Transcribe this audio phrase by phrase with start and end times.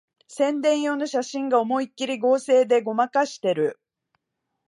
[0.27, 3.79] 宣伝用の写真が思いっきり合成でごまかしてる